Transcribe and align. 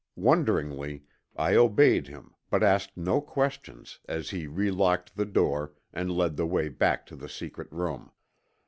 Wonderingly 0.15 1.03
I 1.35 1.53
obeyed 1.55 2.07
him 2.07 2.33
but 2.49 2.63
asked 2.63 2.97
no 2.97 3.21
questions 3.21 3.99
as 4.09 4.31
he 4.31 4.47
relocked 4.47 5.15
the 5.15 5.27
door 5.27 5.73
and 5.93 6.09
led 6.11 6.37
the 6.37 6.47
way 6.47 6.69
back 6.69 7.05
to 7.05 7.15
the 7.15 7.29
secret 7.29 7.71
room. 7.71 8.11